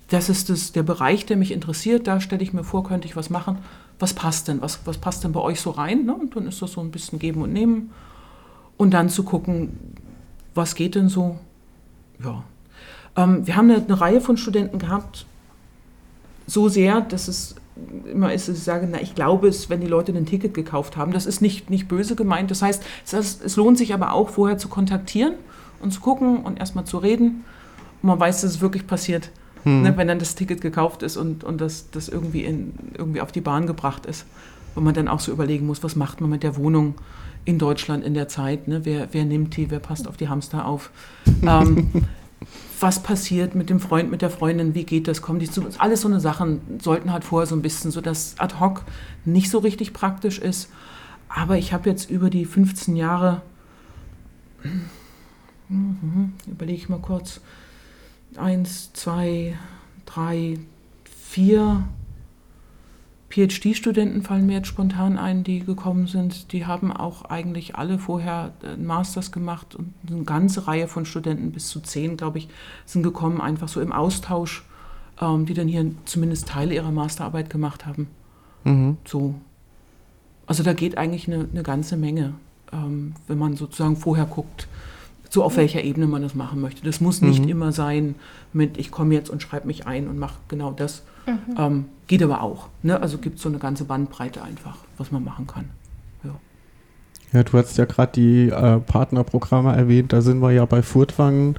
[0.08, 3.16] das ist das, der Bereich, der mich interessiert, da stelle ich mir vor, könnte ich
[3.16, 3.58] was machen.
[3.98, 4.60] Was passt denn?
[4.60, 6.04] Was, was passt denn bei euch so rein?
[6.04, 6.14] Ne?
[6.14, 7.90] Und dann ist das so ein bisschen geben und nehmen.
[8.76, 9.78] Und dann zu gucken,
[10.54, 11.38] was geht denn so?
[12.22, 12.42] Ja.
[13.16, 15.26] Ähm, wir haben eine, eine Reihe von Studenten gehabt,
[16.46, 17.54] so sehr, dass es
[18.10, 20.96] immer ist, dass ich sage, na, ich glaube es, wenn die Leute ein Ticket gekauft
[20.96, 21.12] haben.
[21.12, 22.50] Das ist nicht, nicht böse gemeint.
[22.50, 25.34] Das heißt, es, es lohnt sich aber auch, vorher zu kontaktieren
[25.80, 27.44] und zu gucken und erstmal zu reden.
[28.02, 29.30] Und man weiß, dass es wirklich passiert,
[29.64, 29.82] hm.
[29.82, 33.32] ne, wenn dann das Ticket gekauft ist und, und das, das irgendwie, in, irgendwie auf
[33.32, 34.26] die Bahn gebracht ist.
[34.74, 36.94] Wo man dann auch so überlegen muss, was macht man mit der Wohnung
[37.44, 38.66] in Deutschland in der Zeit?
[38.66, 38.84] Ne?
[38.84, 40.90] Wer, wer nimmt die, wer passt auf die Hamster auf?
[41.42, 41.90] ähm,
[42.80, 46.02] was passiert mit dem Freund, mit der Freundin, wie geht das, kommen die zu Alles
[46.02, 48.84] so eine Sachen sollten halt vorher so ein bisschen, so dass ad hoc
[49.24, 50.70] nicht so richtig praktisch ist.
[51.28, 53.42] Aber ich habe jetzt über die 15 Jahre,
[56.46, 57.40] überlege ich mal kurz,
[58.36, 59.58] eins, zwei,
[60.06, 60.58] drei,
[61.04, 61.84] vier
[63.34, 66.52] PhD-Studenten fallen mir jetzt spontan ein, die gekommen sind.
[66.52, 71.50] Die haben auch eigentlich alle vorher einen Masters gemacht und eine ganze Reihe von Studenten,
[71.50, 72.48] bis zu zehn, glaube ich,
[72.86, 74.64] sind gekommen, einfach so im Austausch,
[75.20, 78.06] ähm, die dann hier zumindest Teile ihrer Masterarbeit gemacht haben.
[78.62, 78.98] Mhm.
[79.04, 79.34] So.
[80.46, 82.34] Also da geht eigentlich eine, eine ganze Menge,
[82.72, 84.68] ähm, wenn man sozusagen vorher guckt,
[85.34, 86.84] so auf welcher Ebene man das machen möchte.
[86.84, 87.48] Das muss nicht mhm.
[87.48, 88.14] immer sein
[88.52, 91.02] mit, ich komme jetzt und schreibe mich ein und mache genau das.
[91.26, 91.54] Mhm.
[91.58, 92.68] Ähm, geht aber auch.
[92.82, 93.00] Ne?
[93.00, 95.70] Also gibt es so eine ganze Bandbreite einfach, was man machen kann.
[96.22, 96.30] Ja,
[97.32, 100.12] ja du hast ja gerade die äh, Partnerprogramme erwähnt.
[100.12, 101.56] Da sind wir ja bei Furtwangen.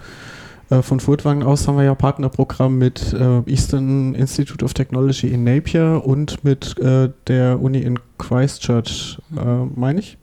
[0.70, 5.44] Äh, von Furtwangen aus haben wir ja Partnerprogramm mit äh, Eastern Institute of Technology in
[5.44, 9.38] Napier und mit äh, der Uni in Christchurch, mhm.
[9.38, 10.18] äh, meine ich.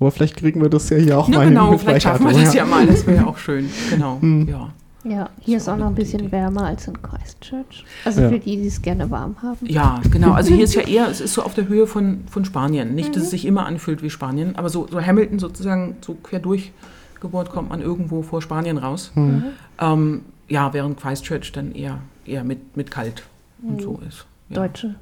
[0.00, 1.78] Aber vielleicht kriegen wir das ja hier auch ja, mal genau, hin.
[1.78, 3.68] vielleicht schaffen wir das ja mal, das wäre ja auch schön.
[3.90, 4.48] Genau, hm.
[4.48, 4.70] ja.
[5.02, 7.86] Ja, hier ist auch noch ein bisschen wärmer als in Christchurch.
[8.04, 8.28] Also ja.
[8.28, 9.66] für die, die es gerne warm haben.
[9.66, 10.32] Ja, genau.
[10.32, 12.94] Also hier ist ja eher, es ist so auf der Höhe von, von Spanien.
[12.94, 13.30] Nicht, dass es mhm.
[13.30, 17.80] sich immer anfühlt wie Spanien, aber so, so Hamilton sozusagen, so quer durchgebohrt kommt man
[17.80, 19.12] irgendwo vor Spanien raus.
[19.14, 19.44] Mhm.
[19.78, 23.22] Ähm, ja, während Christchurch dann eher, eher mit, mit kalt
[23.62, 23.80] und mhm.
[23.80, 24.26] so ist.
[24.50, 24.56] Ja.
[24.56, 24.96] Deutsche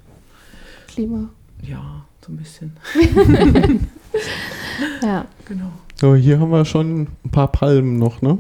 [0.87, 1.29] Klima.
[1.63, 2.77] Ja, so ein bisschen.
[5.03, 5.25] ja.
[5.47, 5.71] Genau.
[6.01, 8.39] So, hier haben wir schon ein paar Palmen noch, ne?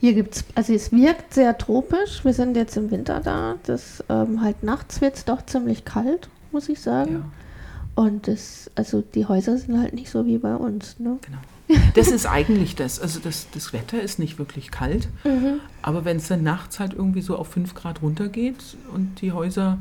[0.00, 2.24] Hier gibt es, also es wirkt sehr tropisch.
[2.24, 3.56] Wir sind jetzt im Winter da.
[3.64, 7.12] Das ähm, halt nachts wird es doch ziemlich kalt, muss ich sagen.
[7.12, 8.02] Ja.
[8.02, 11.00] Und das, also die Häuser sind halt nicht so wie bei uns.
[11.00, 11.18] Ne?
[11.22, 11.78] Genau.
[11.94, 13.00] Das ist eigentlich das.
[13.00, 15.08] Also das, das Wetter ist nicht wirklich kalt.
[15.24, 15.60] Mhm.
[15.82, 19.78] Aber wenn es dann nachts halt irgendwie so auf 5 Grad runtergeht und die Häuser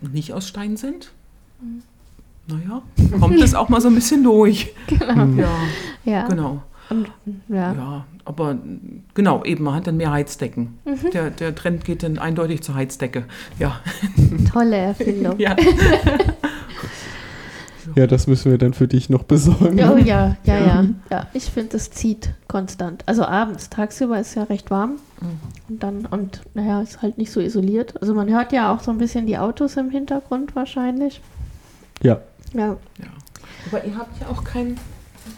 [0.00, 1.12] nicht aus Stein sind,
[1.60, 1.82] mhm
[2.48, 2.82] naja,
[3.20, 4.74] kommt das auch mal so ein bisschen durch.
[4.88, 5.42] Genau.
[5.42, 5.50] Ja,
[6.04, 6.28] ja.
[6.28, 6.62] genau.
[6.90, 7.08] Und,
[7.48, 7.74] ja.
[7.74, 8.06] ja.
[8.24, 8.56] aber
[9.12, 10.78] genau, eben, man hat dann mehr Heizdecken.
[10.86, 11.10] Mhm.
[11.12, 13.24] Der, der Trend geht dann eindeutig zur Heizdecke.
[13.58, 13.80] Ja.
[14.52, 15.38] Tolle Erfindung.
[15.38, 15.54] Ja.
[17.94, 19.78] ja, das müssen wir dann für dich noch besorgen.
[19.80, 20.86] Oh ja, ja, ja.
[21.10, 23.02] ja ich finde, das zieht konstant.
[23.04, 24.92] Also abends, tagsüber ist ja recht warm.
[25.20, 25.40] Mhm.
[25.68, 28.00] Und dann, und naja, ist halt nicht so isoliert.
[28.00, 31.20] Also man hört ja auch so ein bisschen die Autos im Hintergrund wahrscheinlich.
[32.02, 32.20] Ja.
[32.54, 32.76] Ja.
[32.98, 33.08] ja.
[33.70, 34.76] Aber ihr habt ja auch kein.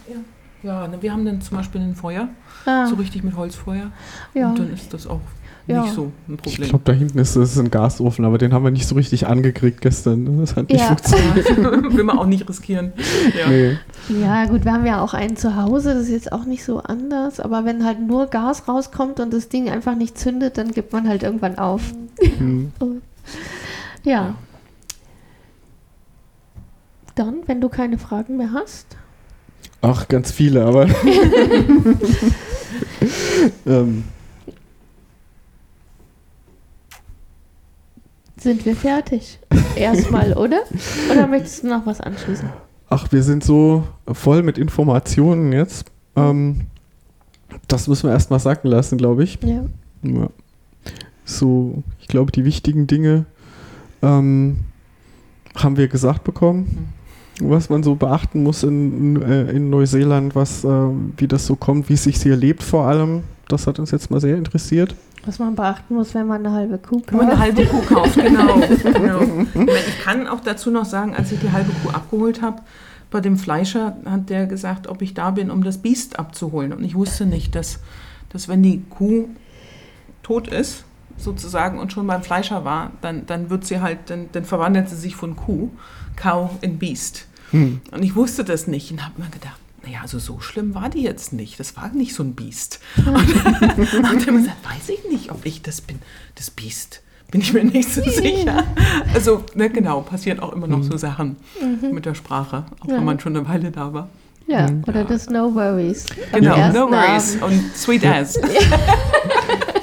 [0.08, 0.16] Ja,
[0.62, 2.28] ja ne, wir haben dann zum Beispiel ein Feuer,
[2.66, 2.86] ah.
[2.86, 3.90] so richtig mit Holzfeuer.
[4.34, 4.50] Ja.
[4.50, 5.20] Und dann ist das auch
[5.66, 5.82] ja.
[5.82, 6.62] nicht so ein Problem.
[6.62, 9.26] Ich glaube, da hinten ist es ein Gasofen, aber den haben wir nicht so richtig
[9.26, 10.28] angekriegt gestern.
[10.40, 10.86] Das hat nicht ja.
[10.86, 11.56] funktioniert.
[11.96, 12.92] Will man auch nicht riskieren.
[13.38, 13.48] Ja.
[13.48, 13.76] Nee.
[14.08, 16.78] ja, gut, wir haben ja auch einen zu Hause, das ist jetzt auch nicht so
[16.78, 20.92] anders, aber wenn halt nur Gas rauskommt und das Ding einfach nicht zündet, dann gibt
[20.92, 21.82] man halt irgendwann auf.
[22.38, 22.72] Mhm.
[24.04, 24.34] ja.
[27.14, 28.96] Dann, wenn du keine Fragen mehr hast.
[29.82, 30.86] Ach, ganz viele, aber.
[33.66, 34.04] ähm.
[38.36, 39.38] Sind wir fertig?
[39.76, 40.62] Erstmal, oder?
[41.10, 42.48] Oder möchtest du noch was anschließen?
[42.88, 45.86] Ach, wir sind so voll mit Informationen jetzt.
[46.16, 46.62] Ähm,
[47.68, 49.38] das müssen wir erstmal sacken lassen, glaube ich.
[49.42, 49.64] Ja.
[50.02, 50.28] ja.
[51.24, 53.26] So, ich glaube, die wichtigen Dinge
[54.02, 54.60] ähm,
[55.54, 56.92] haben wir gesagt bekommen
[57.42, 60.68] was man so beachten muss in, in, äh, in Neuseeland, was, äh,
[61.16, 63.22] wie das so kommt, wie es sich hier lebt vor allem.
[63.48, 64.94] Das hat uns jetzt mal sehr interessiert.
[65.26, 67.12] Was man beachten muss, wenn man eine halbe Kuh kauft.
[67.12, 68.60] Wenn man eine halbe Kuh kauft, genau.
[68.82, 69.20] genau.
[69.88, 72.62] Ich kann auch dazu noch sagen, als ich die halbe Kuh abgeholt habe,
[73.10, 76.72] bei dem Fleischer hat der gesagt, ob ich da bin, um das Biest abzuholen.
[76.72, 77.80] Und ich wusste nicht, dass,
[78.30, 79.28] dass wenn die Kuh
[80.22, 80.84] tot ist,
[81.16, 84.96] sozusagen, und schon beim Fleischer war, dann, dann wird sie halt, dann, dann verwandelt sie
[84.96, 85.70] sich von Kuh,
[86.16, 87.26] Cow in Biest.
[87.50, 87.80] Hm.
[87.90, 91.02] Und ich wusste das nicht und habe mir gedacht, naja, also so schlimm war die
[91.02, 91.58] jetzt nicht.
[91.58, 92.80] Das war nicht so ein Biest.
[92.96, 93.06] Und,
[93.94, 95.98] und dann gesagt, weiß ich nicht, ob ich das bin,
[96.34, 97.02] das Biest.
[97.30, 98.64] Bin ich mir nicht so sicher.
[99.14, 101.94] Also, ne, genau, passieren auch immer noch so Sachen mhm.
[101.94, 102.96] mit der Sprache, auch ja.
[102.96, 104.08] wenn man schon eine Weile da war.
[104.48, 106.06] Ja, oder das No Worries.
[106.32, 107.62] Genau, No Worries Abend.
[107.62, 108.36] und Sweet Ass.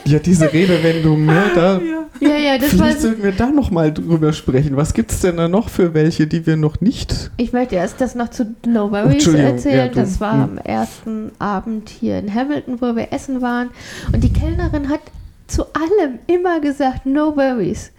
[0.08, 1.82] Ja, diese Redewendung, ne, da
[2.20, 4.76] ja, ja, das vielleicht sollten wir da nochmal drüber sprechen.
[4.76, 7.30] Was gibt es denn da noch für welche, die wir noch nicht...
[7.38, 9.78] Ich möchte erst das noch zu No Worries erzählen.
[9.78, 10.42] Ja, das war hm.
[10.42, 13.70] am ersten Abend hier in Hamilton, wo wir essen waren.
[14.12, 15.02] Und die Kellnerin hat
[15.46, 17.92] zu allem immer gesagt, No Worries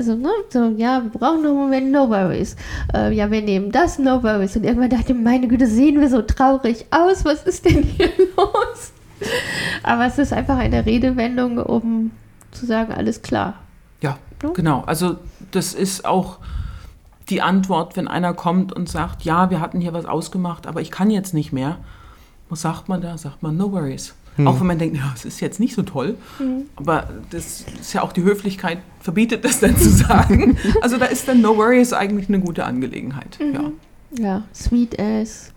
[0.00, 2.56] also, ne, so, ja, wir brauchen noch einen Moment, no worries.
[2.94, 4.56] Äh, ja, wir nehmen das, no worries.
[4.56, 8.08] Und irgendwann dachte ich, meine Güte, sehen wir so traurig aus, was ist denn hier
[8.36, 8.92] los?
[9.82, 12.10] Aber es ist einfach eine Redewendung, um
[12.50, 13.54] zu sagen, alles klar.
[14.00, 14.52] Ja, no?
[14.52, 14.82] genau.
[14.86, 15.16] Also,
[15.50, 16.38] das ist auch
[17.28, 20.90] die Antwort, wenn einer kommt und sagt, ja, wir hatten hier was ausgemacht, aber ich
[20.90, 21.78] kann jetzt nicht mehr.
[22.48, 23.16] Was sagt man da?
[23.16, 24.14] Sagt man, no worries.
[24.36, 24.46] Hm.
[24.46, 26.64] Auch wenn man denkt, ja, es ist jetzt nicht so toll, hm.
[26.76, 30.56] aber das ist ja auch die Höflichkeit, verbietet das dann zu sagen.
[30.80, 33.38] also da ist dann No Worries eigentlich eine gute Angelegenheit.
[33.40, 33.54] Mhm.
[33.54, 34.24] Ja.
[34.24, 35.52] ja, Sweet as.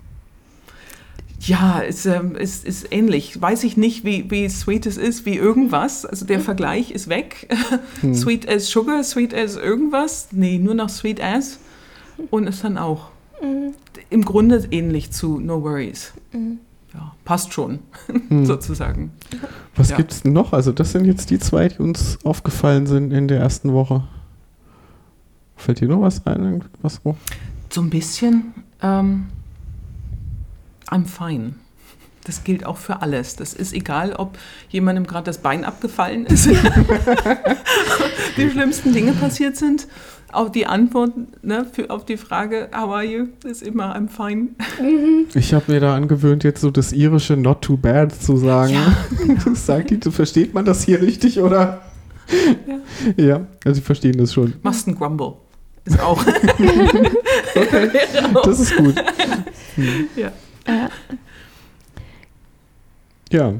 [1.46, 3.42] Ja, es ähm, ist, ist ähnlich.
[3.42, 6.06] Weiß ich nicht, wie, wie sweet es ist, wie irgendwas.
[6.06, 6.44] Also der mhm.
[6.44, 7.48] Vergleich ist weg.
[8.02, 8.14] Hm.
[8.14, 10.30] Sweet as Sugar, sweet as irgendwas.
[10.32, 11.60] Nee, nur noch sweet as.
[12.30, 13.10] Und ist dann auch
[13.42, 13.74] mhm.
[14.10, 16.14] im Grunde ähnlich zu No Worries.
[16.32, 16.60] Mhm
[16.94, 17.80] ja, passt schon,
[18.30, 18.46] hm.
[18.46, 19.12] sozusagen.
[19.76, 19.98] Was ja.
[19.98, 20.54] gibt es denn noch?
[20.54, 24.04] Also das sind jetzt die zwei, die uns aufgefallen sind in der ersten Woche.
[25.56, 26.64] Fällt dir noch was ein?
[26.82, 27.16] Was wo?
[27.70, 29.28] So ein bisschen ähm,
[30.94, 31.56] I'm fine.
[32.26, 33.36] Das gilt auch für alles.
[33.36, 34.38] Das ist egal, ob
[34.70, 36.48] jemandem gerade das Bein abgefallen ist,
[38.38, 39.88] die schlimmsten Dinge passiert sind
[40.34, 41.12] auch die Antwort
[41.44, 44.50] ne, für, auf die Frage, how are you, ist immer I'm fine.
[44.82, 45.28] Mhm.
[45.36, 48.74] Ich habe mir da angewöhnt, jetzt so das irische not too bad zu sagen.
[48.74, 48.96] Ja.
[49.54, 51.82] Sagt die, versteht man das hier richtig, oder?
[53.18, 54.54] Ja, ja also sie verstehen das schon.
[54.64, 55.36] Mustn't grumble
[55.86, 56.26] ist auch.
[57.56, 57.90] okay,
[58.46, 58.96] das ist gut.
[59.76, 60.08] Hm.
[60.16, 60.32] Ja.
[63.32, 63.54] Ja.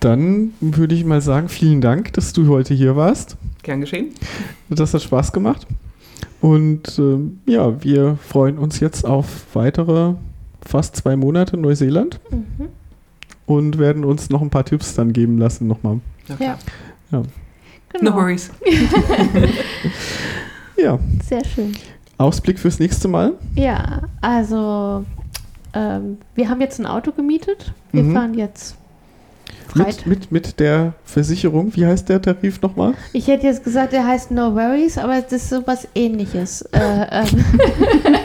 [0.00, 3.36] Dann würde ich mal sagen, vielen Dank, dass du heute hier warst.
[3.62, 4.10] Gern geschehen.
[4.68, 5.66] Das hat Spaß gemacht.
[6.40, 10.14] Und äh, ja, wir freuen uns jetzt auf weitere
[10.60, 12.68] fast zwei Monate Neuseeland mhm.
[13.46, 16.00] und werden uns noch ein paar Tipps dann geben lassen nochmal.
[16.38, 16.58] Ja.
[17.12, 17.22] ja.
[17.92, 18.10] Genau.
[18.10, 18.50] No worries.
[20.76, 20.98] ja.
[21.26, 21.74] Sehr schön.
[22.18, 23.32] Ausblick fürs nächste Mal?
[23.54, 25.04] Ja, also
[25.72, 27.72] ähm, wir haben jetzt ein Auto gemietet.
[27.92, 28.12] Wir mhm.
[28.14, 28.76] fahren jetzt
[29.74, 32.94] mit, mit, mit der Versicherung, wie heißt der Tarif nochmal?
[33.12, 36.62] Ich hätte jetzt gesagt, der heißt No Worries, aber das ist sowas ähnliches.
[36.72, 37.44] Äh, ähm,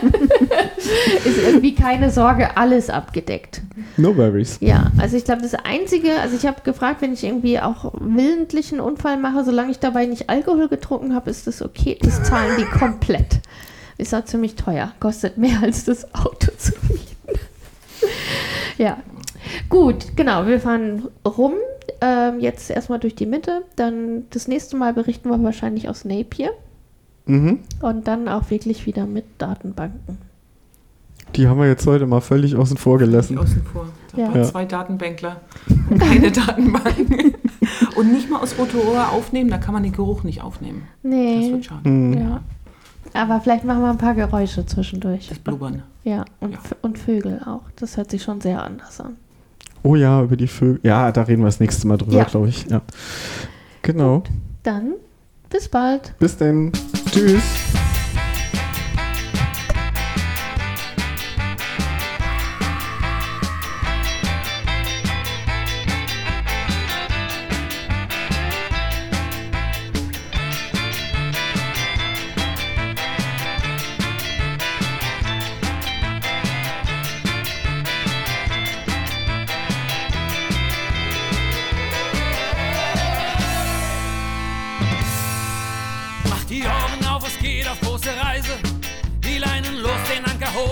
[1.26, 3.62] ist irgendwie keine Sorge, alles abgedeckt.
[3.98, 4.58] No Worries.
[4.62, 8.80] Ja, also ich glaube, das Einzige, also ich habe gefragt, wenn ich irgendwie auch willentlichen
[8.80, 11.98] Unfall mache, solange ich dabei nicht Alkohol getrunken habe, ist das okay.
[12.02, 13.40] Das zahlen die komplett.
[14.00, 17.40] Ist auch ziemlich teuer, kostet mehr als das Auto zu mieten.
[18.78, 18.98] ja,
[19.70, 20.46] Gut, genau.
[20.46, 21.54] Wir fahren rum.
[22.02, 23.64] Ähm, jetzt erstmal durch die Mitte.
[23.76, 26.52] Dann das nächste Mal berichten wir wahrscheinlich aus Napier.
[27.26, 27.60] Mhm.
[27.82, 30.18] Und dann auch wirklich wieder mit Datenbanken.
[31.36, 33.38] Die haben wir jetzt heute mal völlig außen vor gelassen.
[33.38, 33.86] Außen vor.
[34.16, 34.44] Da ja.
[34.44, 35.42] Zwei Datenbänkler
[35.90, 37.36] und keine Datenbanken.
[37.96, 40.88] und nicht mal aus Rotorua aufnehmen, da kann man den Geruch nicht aufnehmen.
[41.04, 41.42] Nee.
[41.42, 41.88] Das wird schade.
[41.88, 42.14] Mhm.
[42.14, 42.42] Ja.
[43.14, 45.30] Aber vielleicht machen wir ein paar Geräusche zwischendurch.
[45.30, 45.84] Das Blubbern.
[46.04, 46.60] Ja, und, ja.
[46.82, 47.64] und Vögel auch.
[47.76, 49.18] Das hört sich schon sehr anders an.
[49.84, 50.80] Oh ja, über die Vögel.
[50.84, 52.24] Ja, da reden wir das nächste Mal drüber, ja.
[52.26, 52.66] glaube ich.
[52.70, 52.82] Ja.
[53.82, 54.20] Genau.
[54.20, 54.30] Gut,
[54.64, 54.94] dann
[55.50, 56.14] bis bald.
[56.20, 56.72] Bis dann.
[57.12, 57.44] Tschüss.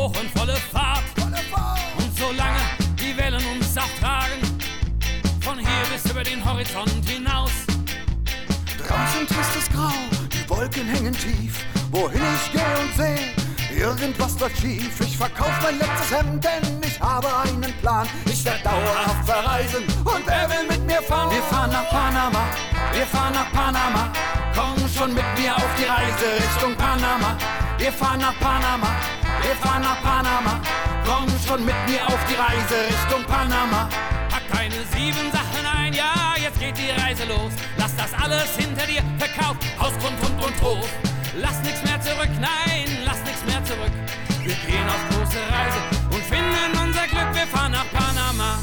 [0.07, 1.03] Hoch und volle Fahrt.
[1.97, 2.59] Und solange
[2.99, 4.41] die Wellen uns abtragen,
[5.93, 7.51] bis über den Horizont hinaus.
[8.77, 9.91] Draußen tristes Grau,
[10.31, 11.65] die Wolken hängen tief.
[11.91, 14.99] Wohin ich gehe und sehe, irgendwas läuft schief.
[15.01, 18.07] Ich verkauf mein letztes Hemd, denn ich habe einen Plan.
[18.25, 21.31] Ich werde dauerhaft verreisen und wer will mit mir fahren?
[21.31, 22.43] Wir fahren nach Panama,
[22.93, 24.11] wir fahren nach Panama.
[24.55, 27.37] Komm schon mit mir auf die Reise Richtung Panama.
[27.77, 28.89] Wir fahren nach Panama,
[29.47, 30.59] wir fahren nach Panama.
[31.05, 33.87] Komm schon mit mir auf die Reise Richtung Panama.
[34.29, 37.53] Pack deine sieben Sachen ein, ja, jetzt geht die Reise los.
[37.77, 40.89] Lass das alles hinter dir, verkauf Haus, Grund, Hund und Hof.
[41.39, 43.93] Lass nichts mehr zurück, nein, lass nichts mehr zurück.
[44.43, 45.79] Wir gehen auf große Reise
[46.11, 48.59] und finden unser Glück, wir fahren nach Panama.